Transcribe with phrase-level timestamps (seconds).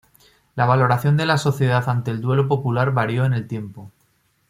[0.55, 3.91] La valoración de la sociedad ante el duelo popular varió en el tiempo.